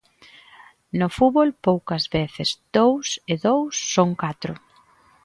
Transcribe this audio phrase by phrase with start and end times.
[0.99, 4.53] No fútbol poucas veces dous e dous son catro.